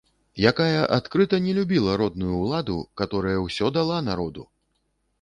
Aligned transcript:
Якая 0.51 0.79
адкрыта 0.97 1.39
не 1.47 1.53
любіла 1.59 1.99
родную 2.03 2.33
ўладу, 2.41 2.81
каторая 3.05 3.39
ўсё 3.47 3.75
дала 3.81 4.05
народу! 4.11 4.53